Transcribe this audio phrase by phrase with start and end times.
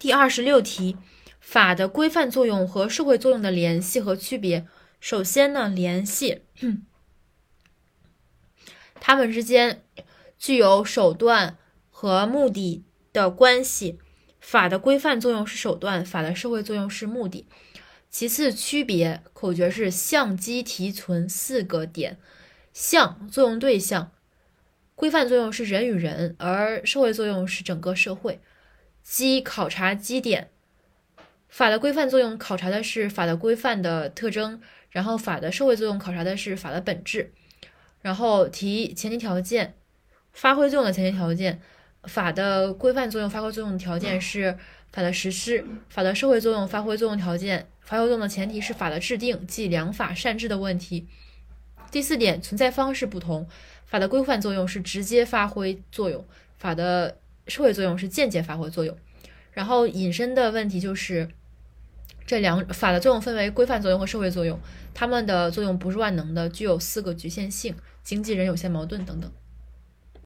[0.00, 0.96] 第二十六题，
[1.40, 4.66] 法的规范作用和社会作用的联系和区别。
[4.98, 6.40] 首先呢，联系，
[8.94, 9.84] 它们之间
[10.38, 11.58] 具有手段
[11.90, 12.82] 和目的
[13.12, 13.98] 的关系。
[14.40, 17.46] 法的规范作用是手段，法的社会作用是目的。
[18.08, 22.18] 其次，区别口诀是相机提存四个点。
[22.72, 24.10] 相作用对象，
[24.94, 28.40] 规范作用是人与人，而社会作用是整个社会。
[29.02, 30.50] 基考察基点，
[31.48, 34.60] 法的规范作用考察的是法的规范的特征，
[34.90, 37.32] 然后法的社会作用考察的是法的本质。
[38.02, 39.74] 然后提前提条件，
[40.32, 41.60] 发挥作用的前提条件，
[42.04, 44.56] 法的规范作用发挥作用的条件是
[44.92, 51.08] 法的实施，法的社会作用发挥作用条件发挥作用的前提是法的制定，即良法善治的问题。
[51.90, 53.48] 第四点，存在方式不同，
[53.84, 56.24] 法的规范作用是直接发挥作用，
[56.56, 57.16] 法的。
[57.50, 58.96] 社会作用是间接发挥作用，
[59.52, 61.28] 然后引申的问题就是
[62.24, 64.58] 这两法的作用分为规范作用和社会作用，
[64.94, 69.30] 它们的作用不是万能的，具有四个局限性，经纪人有限矛盾等等。